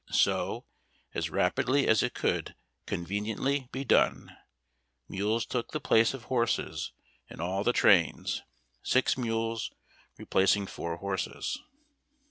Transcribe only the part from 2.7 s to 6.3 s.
con veniently be done, mules took the place of